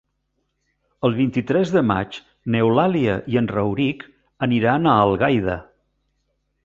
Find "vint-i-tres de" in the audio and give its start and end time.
1.17-1.83